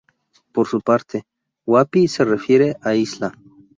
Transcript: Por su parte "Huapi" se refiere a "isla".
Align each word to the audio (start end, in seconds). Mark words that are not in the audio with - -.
Por 0.51 0.65
su 0.67 0.81
parte 0.81 1.27
"Huapi" 1.67 2.07
se 2.07 2.25
refiere 2.25 2.75
a 2.81 2.95
"isla". 2.95 3.35